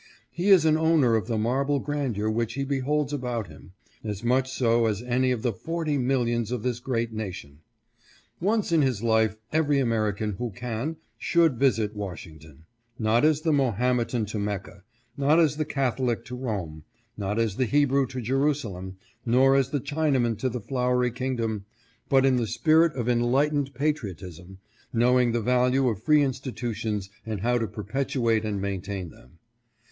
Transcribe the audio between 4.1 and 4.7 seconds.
much